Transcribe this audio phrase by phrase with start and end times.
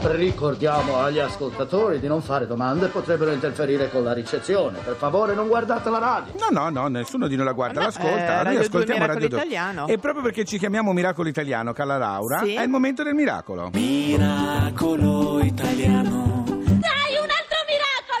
[0.00, 4.78] Ricordiamo agli ascoltatori di non fare domande, potrebbero interferire con la ricezione.
[4.78, 6.32] Per favore non guardate la radio.
[6.38, 8.40] No, no, no, nessuno di noi la guarda, No, l'ascolta.
[8.40, 9.38] eh, Noi ascoltiamo 2 Radio 2.
[9.38, 9.86] Miracolo Italiano.
[9.88, 12.54] E proprio perché ci chiamiamo Miracolo Italiano, Calla Laura, Sì.
[12.54, 13.70] è il momento del miracolo.
[13.72, 16.35] Miracolo italiano.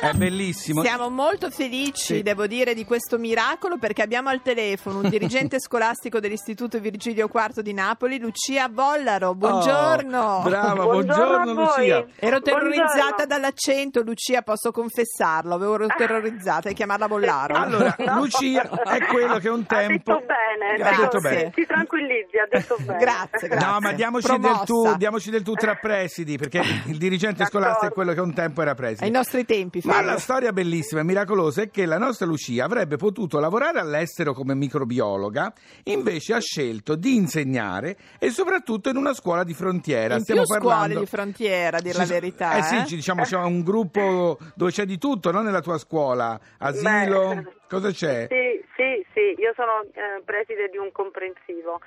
[0.08, 0.82] È bellissimo.
[0.82, 2.22] Siamo molto felici, Sì.
[2.22, 7.60] devo dire, di questo miracolo perché abbiamo al telefono un dirigente scolastico dell'Istituto Virgilio IV
[7.60, 9.34] di Napoli, Lucia Bollaro.
[9.34, 10.20] Buongiorno.
[10.22, 11.52] Oh, brava, Buongiorno buongiorno.
[11.64, 12.06] Lucia.
[12.18, 13.26] Ero terrorizzata Buongiorno.
[13.26, 17.54] dall'accento, Lucia, posso confessarlo, avevo terrorizzata di chiamarla Bollaro.
[17.66, 20.12] Allora, Lucia è quello che un Ha tempo...
[20.12, 21.02] detto bene, Ha Grazie.
[21.02, 21.52] detto bene.
[21.54, 22.98] Si tranquillizzi, ha detto bene.
[22.98, 23.66] Grazie, grazie.
[23.68, 27.66] No, ma diamoci del, tu, diamoci del tu tra presidi, perché il dirigente D'accordo.
[27.66, 29.04] scolastico è quello che un tempo era preside.
[29.04, 32.96] Ai nostri tempi, Ma la storia bellissima e miracolosa è che la nostra Lucia avrebbe
[32.96, 35.52] potuto lavorare all'estero come microbiologa,
[35.84, 40.14] invece ha scelto di insegnare e soprattutto in una scuola di frontiera.
[40.14, 40.84] in Stiamo più parlando...
[40.86, 42.56] scuole di frontiera, a dire Ci la verità.
[42.56, 45.40] Eh sì, ci- diciamo c'è un gruppo dove c'è di tutto, no?
[45.42, 48.26] Nella tua scuola, asilo, Beh, cosa c'è?
[48.28, 51.80] Sì, sì, sì, io sono eh, preside di un comprensivo.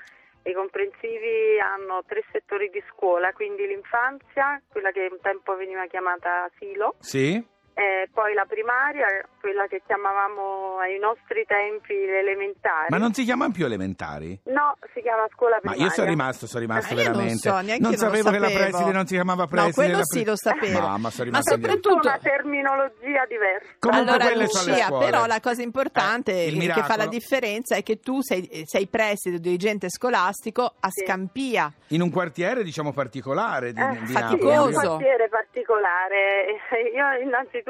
[0.43, 6.49] I comprensivi hanno tre settori di scuola, quindi l'infanzia, quella che un tempo veniva chiamata
[6.49, 7.43] asilo, Sì?
[7.79, 9.07] E poi la primaria,
[9.39, 12.87] quella che chiamavamo ai nostri tempi le elementari.
[12.89, 14.37] Ma non si chiamano più elementari?
[14.51, 15.85] No, si chiama scuola Ma primaria.
[15.85, 17.49] io sono rimasto, sono rimasto Ma io non veramente.
[17.49, 19.73] so, neanche io non lo sapevo che la preside non si chiamava No, preside.
[19.73, 20.79] quello la sì, lo sapevo.
[20.79, 21.77] No, ma sono Ma rimasto indietro.
[21.79, 23.69] soprattutto- Tutta una terminologia diversa.
[23.79, 27.07] Comunque allora quelle sono le Lucia, però la cosa importante Eh, eh, che fa la
[27.07, 31.05] differenza è che tu sei, sei preside, dirigente scolastico a Sì.
[31.05, 31.71] Scampia.
[31.89, 34.69] In un quartiere, diciamo, particolare di, Eh, di faticoso.
[34.69, 36.45] Sì, un quartiere particolare.
[36.93, 37.67] Io innanzitutto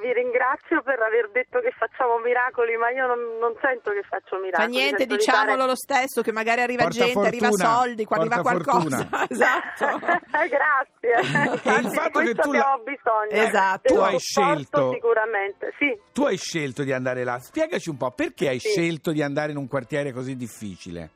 [0.00, 4.36] vi ringrazio per aver detto che facciamo miracoli, ma io non, non sento che faccio
[4.36, 4.70] Fa miracoli.
[4.70, 8.04] niente, sento di diciamolo fare- lo stesso, che magari arriva Porta gente, arriva fortuna, soldi,
[8.04, 9.08] qua arriva qualcosa.
[9.28, 9.86] esatto.
[10.54, 11.62] Grazie.
[11.62, 13.30] E il fatto che questo tu la- abbiamo bisogno.
[13.46, 13.80] Esatto.
[13.88, 15.98] Del Tu hai scelto- Sicuramente, sì.
[16.12, 17.38] Tu hai scelto di andare là.
[17.38, 18.68] Spiegaci un po' perché hai Sì.
[18.68, 21.10] scelto di andare in un quartiere così difficile.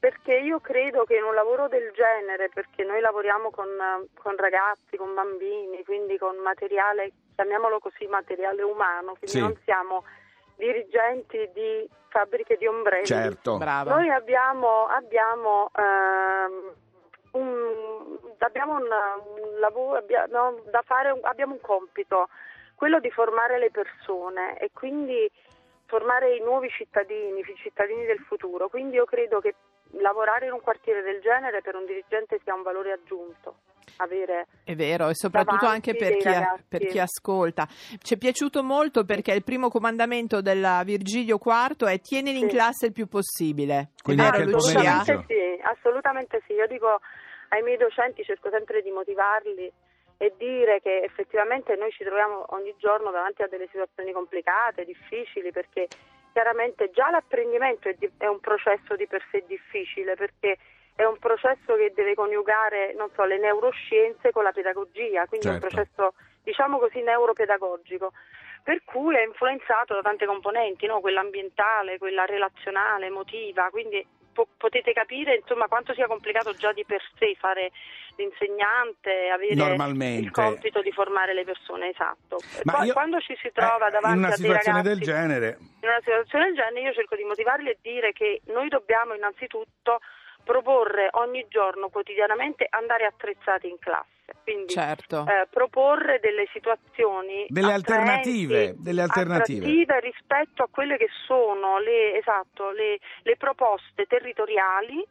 [0.00, 3.68] Perché io credo che in un lavoro del genere, perché noi lavoriamo con,
[4.14, 9.40] con ragazzi, con bambini, quindi con materiale, chiamiamolo così, materiale umano, quindi Sì.
[9.40, 10.04] non siamo
[10.54, 13.06] dirigenti di fabbriche di ombrelli.
[13.06, 13.56] Certo.
[13.58, 13.92] Brava.
[13.94, 16.72] Noi abbiamo, abbiamo, ehm,
[17.32, 22.28] un, abbiamo un, un lavoro abbiamo da fare, un- abbiamo un compito,
[22.76, 25.28] quello di formare le persone e quindi
[25.86, 28.68] formare i nuovi cittadini, i cittadini del futuro.
[28.68, 29.54] Quindi io credo che
[29.92, 33.56] lavorare in un quartiere del genere per un dirigente sia un valore aggiunto.
[34.00, 36.30] Avere È vero, e soprattutto anche per chi,
[36.68, 37.66] per chi ascolta.
[37.66, 42.54] Ci è piaciuto molto perché il primo comandamento della Virgilio IV è tienili in Sì.
[42.54, 43.90] classe il più possibile.
[44.02, 44.56] Quindi pomeriggio.
[44.58, 46.52] Assolutamente sì, assolutamente sì.
[46.52, 47.00] Io dico
[47.48, 49.72] ai miei docenti, cerco sempre di motivarli
[50.18, 55.50] e dire che effettivamente noi ci troviamo ogni giorno davanti a delle situazioni complicate, difficili,
[55.50, 55.88] perché
[56.32, 60.58] chiaramente già l'apprendimento è, di- è un processo di per sé difficile, perché
[60.94, 65.50] è un processo che deve coniugare, non so, le neuroscienze con la pedagogia, quindi è
[65.50, 65.74] un Certo.
[65.74, 68.12] processo, diciamo così, neuropedagogico
[68.68, 71.00] per cui è influenzato da tante componenti, no?
[71.00, 74.06] quella ambientale, quella relazionale, emotiva, quindi
[74.38, 77.72] po- potete capire insomma quanto sia complicato già di per sé fare
[78.14, 79.54] l'insegnante, avere
[80.18, 82.38] il compito di formare le persone, esatto.
[82.62, 85.58] Ma Poi io- quando ci si trova eh, davanti a dei ragazzi del genere.
[85.82, 89.98] in una situazione del genere io cerco di motivarli e dire che noi dobbiamo innanzitutto
[90.44, 94.16] proporre ogni giorno, quotidianamente, andare attrezzati in classe.
[94.42, 95.24] Quindi Certo.
[95.26, 99.66] eh, proporre delle situazioni Delle alternative, delle alternative.
[100.00, 105.04] rispetto a quelle che sono le, esatto, le, le proposte territoriali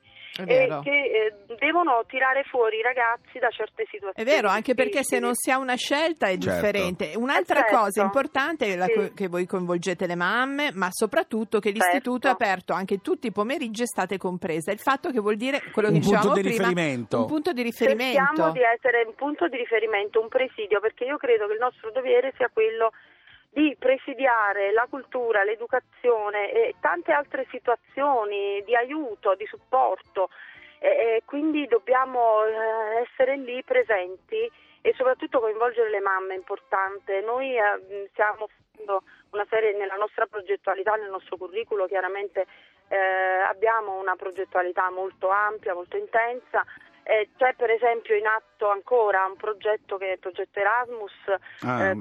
[0.46, 4.30] e che eh, devono tirare fuori i ragazzi da certe È situazioni.
[4.30, 6.50] vero, anche perché se non si ha una scelta è Certo.
[6.50, 7.14] differente.
[7.16, 7.78] Un'altra certo.
[7.78, 8.94] cosa importante è la Sì.
[8.94, 12.44] co- che voi coinvolgete le mamme, ma soprattutto che l'istituto è Certo.
[12.44, 14.72] aperto anche tutti i pomeriggi estate compresa.
[14.72, 17.18] Il fatto che vuol dire quello che Un punto dicevamo di prima, riferimento.
[17.20, 18.52] un punto di Cerchiamo riferimento.
[18.52, 22.34] di essere un punto di riferimento, un presidio, perché io credo che il nostro dovere
[22.38, 22.92] sia quello
[23.58, 30.30] di presidiare la cultura, l'educazione e tante altre situazioni di aiuto, di supporto
[30.78, 34.48] e, quindi dobbiamo eh, essere lì presenti
[34.80, 37.22] e soprattutto coinvolgere le mamme, è importante.
[37.22, 39.02] Noi eh, stiamo facendo
[39.32, 42.46] una serie nella nostra progettualità, nel nostro curriculum, chiaramente
[42.90, 46.64] eh, abbiamo una progettualità molto ampia, molto intensa.
[47.10, 51.14] Eh, c'è per esempio in atto ancora un progetto che è il progetto Erasmus,
[51.64, 51.96] Ah, eh,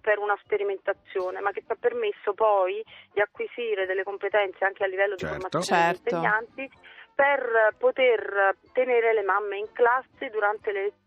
[0.00, 2.82] per una sperimentazione, ma che ci ha permesso poi
[3.12, 5.34] di acquisire delle competenze anche a livello Certo.
[5.34, 6.02] di formazione Certo.
[6.02, 6.70] degli insegnanti
[7.14, 11.03] per poter tenere le mamme in classe durante le lezioni,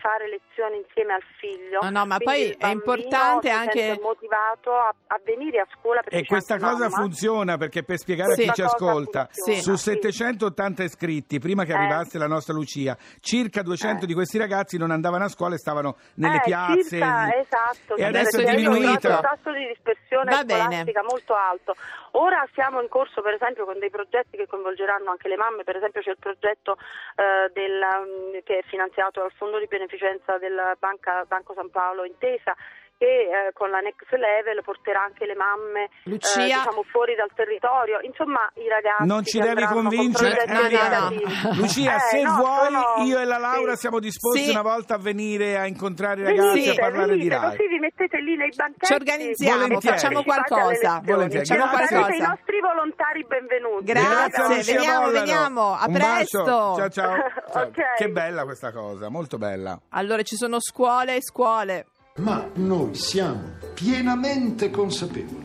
[0.00, 1.80] fare lezioni insieme al figlio.
[1.82, 5.66] No, no, ma Quindi poi il è importante anche- sente motivato a, a venire a
[5.78, 6.96] scuola perché E questa cosa mamma.
[6.96, 8.42] funziona perché per spiegare Sì.
[8.42, 9.90] a chi ci ascolta, funziona, su sì.
[9.92, 11.76] 780 iscritti, prima che Eh.
[11.76, 14.06] arrivasse la nostra Lucia, circa 200 Eh.
[14.06, 16.96] di questi ragazzi non andavano a scuola e stavano nelle Eh, piazze.
[16.98, 19.08] circa, esatto, E sì, adesso è diminuito.
[19.08, 20.62] c'è un tasso di dispersione Va bene.
[20.64, 21.74] scolastica molto alto.
[22.12, 25.64] Ora siamo in corso, per esempio, con dei progetti che coinvolgeranno anche le mamme.
[25.64, 26.76] Per esempio, c'è il progetto
[27.16, 32.04] eh, del, mm, che è finanziato dal Fondo di Beneficenza del Banca, Banco San Paolo
[32.04, 32.54] Intesa
[32.98, 36.44] che eh, con la Next Level porterà anche le mamme eh, Lucia.
[36.44, 38.00] diciamo fuori dal territorio.
[38.02, 40.44] Insomma, i ragazzi Non ci devi convincere.
[40.46, 41.10] progetti No, no, no.
[41.12, 41.56] educativi.
[41.60, 43.80] Lucia, Eh, se no, vuoi, sono- io e la Laura sì.
[43.80, 44.50] siamo disposti Sì.
[44.50, 47.56] una volta a venire a incontrare i ragazzi Venite, a parlare venite, di Rai.
[47.56, 49.96] così vi mettete lì nei banchetti Ci organizziamo, Volentieri.
[49.98, 51.00] facciamo qualcosa.
[51.04, 51.46] Volentieri.
[51.46, 51.96] Facciamo Grazie.
[51.98, 52.14] Qualcosa.
[52.24, 53.84] i nostri volontari benvenuti.
[53.84, 55.74] Grazie, Lucia veniamo, veniamo.
[55.74, 56.38] A Un presto.
[56.42, 56.76] bacio.
[56.76, 56.90] Ciao, ciao.
[56.90, 57.34] Ciao.
[57.66, 57.94] Ok.
[57.96, 59.78] Che bella questa cosa, molto bella.
[59.90, 61.86] Allora ci sono scuole e scuole.
[62.16, 63.42] Ma noi siamo
[63.74, 65.44] pienamente consapevoli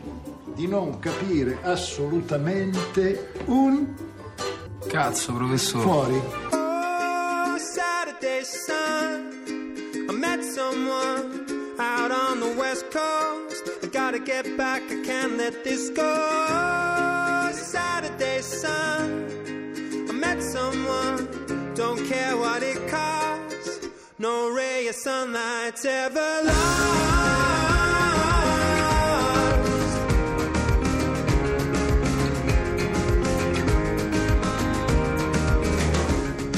[0.54, 3.94] di non capire assolutamente un
[4.88, 5.82] Cazzo, professore.
[5.82, 6.20] fuori.
[6.50, 10.06] Oh, Saturday sun.
[10.08, 11.44] I met someone
[11.78, 13.70] out on the west coast.
[13.82, 16.02] I gotta get back, I can't let this go.
[17.52, 20.06] Saturday sun.
[20.08, 21.28] I met someone,
[21.74, 23.41] don't care what it costs.
[24.22, 26.54] No ray of sunlight's ever lost.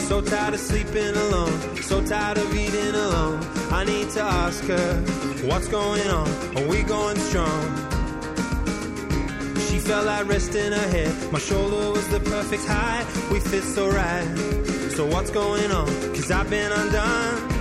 [0.06, 3.40] So tired of sleeping alone, so tired of eating alone.
[3.72, 5.00] I need to ask her,
[5.48, 6.28] what's going on?
[6.58, 7.64] Are we going strong?
[9.70, 11.32] She felt like resting her head.
[11.32, 13.06] My shoulder was the perfect height.
[13.32, 14.26] We fit so right.
[14.90, 15.86] So what's going on?
[16.14, 17.53] Cause I've been undone.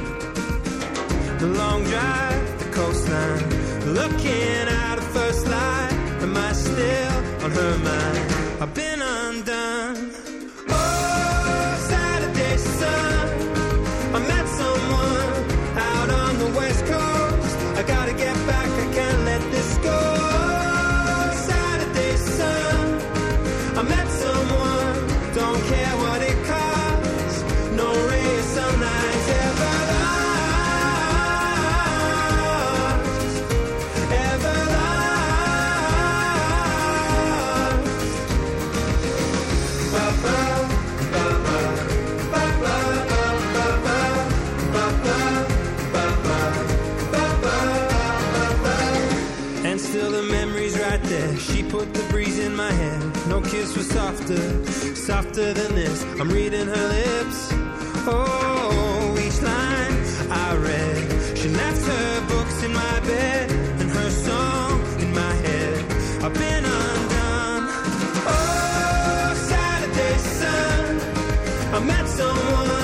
[1.43, 3.49] The long drive, the coastline.
[3.93, 5.91] Looking at the first light.
[6.21, 8.61] Am I still on her mind?
[8.61, 8.92] I've been
[53.63, 56.03] Was softer, softer than this.
[56.19, 57.49] I'm reading her lips.
[58.05, 59.95] Oh, each line
[60.29, 61.37] I read.
[61.37, 65.79] She left her books in my bed and her song in my head.
[66.23, 67.63] I've been undone.
[68.27, 70.99] Oh, Saturday sun.
[71.73, 72.82] I met someone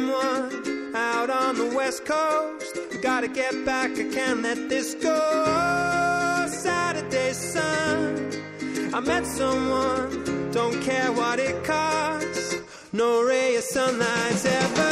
[0.00, 2.78] someone out on the west coast.
[2.92, 6.46] I gotta get back, I can't let this go.
[6.48, 8.30] Saturday sun.
[8.94, 12.56] I met someone, don't care what it costs.
[12.92, 14.89] No ray of sunlight's ever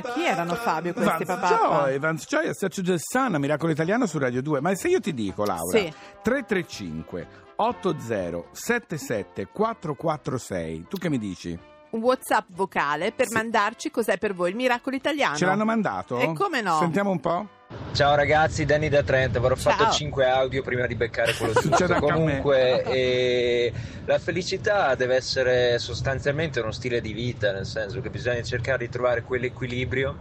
[0.00, 1.56] Chi erano Fabio questi Vance papà?
[1.84, 4.60] Joy, Vance Joy a Sergio Gessana, Miracolo Italiano su Radio 2.
[4.60, 5.92] Ma se io ti dico, Laura, Sì.
[6.22, 11.58] 335 80 77 446, tu che mi dici?
[11.90, 15.36] Un WhatsApp vocale per mandarci cos'è per voi il miracolo italiano.
[15.36, 16.18] Ce l'hanno mandato?
[16.18, 16.78] E come no?
[16.78, 17.48] Sentiamo un po'.
[17.92, 19.72] Ciao ragazzi, Danny da Trento, avrò Ciao.
[19.72, 21.86] fatto 5 audio prima di beccare quello giusto.
[21.96, 23.72] Comunque, eh,
[24.06, 28.88] la felicità deve essere sostanzialmente uno stile di vita, nel senso che bisogna cercare di
[28.88, 30.16] trovare quell'equilibrio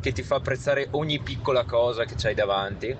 [0.00, 2.96] che ti fa apprezzare ogni piccola cosa che c'hai davanti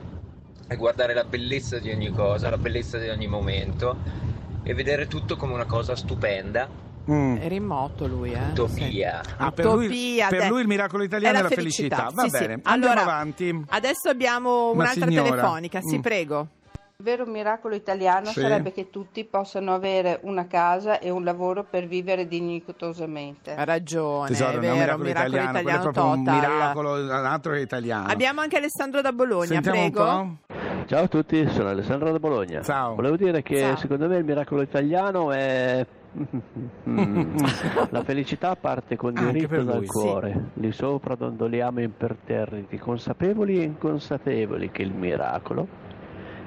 [0.70, 3.96] e guardare la bellezza di ogni cosa, la bellezza di ogni momento
[4.64, 6.86] e vedere tutto come una cosa stupenda.
[7.10, 7.36] Mm.
[7.40, 8.50] Era in moto lui, eh?
[8.50, 9.20] Utopia.
[9.38, 10.48] Ah, per lui, Utopia, per dai.
[10.48, 12.10] lui il miracolo italiano è la felicità.
[12.12, 12.38] Va Sì, sì.
[12.38, 13.64] bene, andiamo Allora, avanti.
[13.68, 15.28] Adesso abbiamo Una un'altra signora.
[15.30, 16.00] telefonica, sì, Mm.
[16.00, 16.46] prego.
[17.00, 18.40] Il vero miracolo italiano Sì.
[18.40, 23.54] sarebbe che tutti possano avere una casa e un lavoro per vivere dignitosamente.
[23.54, 26.40] Ha ragione, Tesoro, è vero, un miracolo miracolo italiano, quello è italiano proprio un total.
[26.50, 28.06] miracolo, un altro che italiano.
[28.08, 30.02] Abbiamo anche Alessandro da Bologna, Sentiamo prego.
[30.10, 30.54] un po'.
[30.86, 32.62] Ciao a tutti, sono Alessandro da Bologna.
[32.62, 32.94] Ciao.
[32.96, 33.76] Volevo dire che Ciao.
[33.76, 35.86] secondo me il miracolo italiano è
[37.90, 40.50] la felicità parte con diritto dal cuore.
[40.54, 45.66] Lì sopra dondoliamo imperterriti, consapevoli e inconsapevoli che il miracolo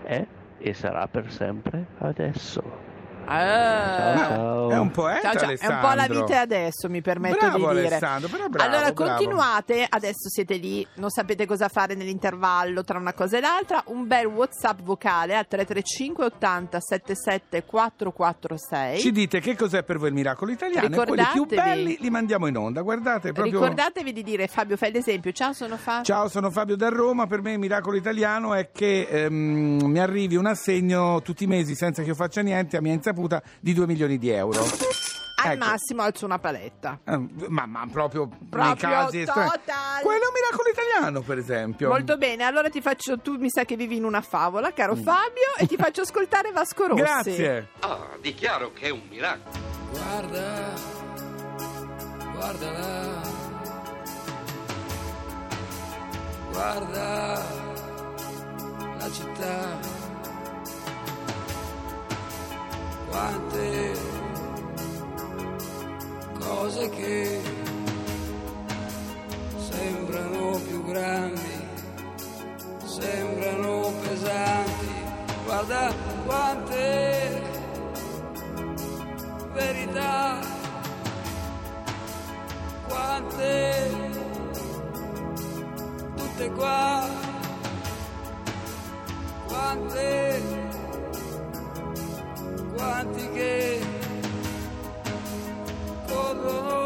[0.03, 0.25] è
[0.57, 2.90] e sarà per sempre adesso.
[3.31, 4.15] Ah.
[4.15, 4.69] Ciao, ciao.
[4.71, 5.57] È un poeta Ciao, ciao.
[5.57, 7.88] È un po' la vita adesso, mi permetto Bravo di dire.
[7.88, 9.11] Alessandro, però bravo, allora bravo.
[9.11, 14.07] continuate, adesso siete lì, non sapete cosa fare nell'intervallo tra una cosa e l'altra, un
[14.07, 19.00] bel WhatsApp vocale al 335 80 77 446.
[19.00, 22.09] Ci dite che cos'è per voi il miracolo italiano e quelli più Ricordatevi- belli li
[22.09, 22.81] mandiamo in onda.
[22.81, 23.59] Guardate, proprio...
[23.59, 25.31] Ricordatevi di dire Fabio fai l'esempio.
[25.31, 26.03] Ciao, sono Fabio.
[26.03, 27.27] Ciao, sono Fabio da Roma.
[27.27, 31.75] Per me il miracolo italiano è che ehm, mi arrivi un assegno tutti i mesi
[31.75, 33.19] senza che io faccia niente, a mia insaputa,
[33.59, 34.63] di 2 milioni di euro.
[35.43, 35.65] Al Ecco.
[35.65, 36.99] massimo alzo una paletta.
[37.03, 39.49] Eh, Ma, ma proprio, nei Proprio casi estremi.
[39.49, 40.01] total.
[40.03, 41.87] Quello è un miracolo italiano, per esempio.
[41.89, 45.55] Molto bene, allora ti faccio, tu mi sa che vivi in una favola, caro Fabio,
[45.57, 47.01] e ti faccio ascoltare Vasco Rossi.
[47.01, 47.03] Mm.
[47.05, 47.67] Grazie.
[47.79, 49.57] Ah, dichiaro che è un miracolo.
[49.89, 50.73] Guarda,
[52.33, 53.19] guarda là.
[56.51, 57.43] Guarda
[58.99, 59.90] la città.
[63.21, 63.93] Quante
[66.39, 67.39] cose che
[69.57, 71.67] sembrano più grandi,
[72.83, 74.93] sembrano pesanti.
[75.45, 75.93] Guarda
[76.25, 77.41] quante
[79.53, 80.39] verità,
[82.87, 83.91] quante,
[86.15, 87.07] tutte qua,
[89.47, 90.70] quante
[93.01, 93.79] antiche
[96.08, 96.80] corrono